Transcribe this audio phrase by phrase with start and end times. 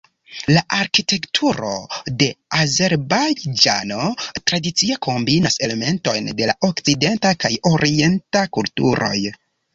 [0.51, 1.73] La arkitekturo
[2.23, 2.29] de
[2.61, 9.17] Azerbajĝano tradicie kombinas elementojn de la okcidenta kaj orienta kulturoj.